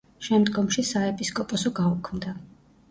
შემდგომში 0.27 0.83
საეპისკოპოსო 0.93 1.77
გაუქმდა. 1.83 2.39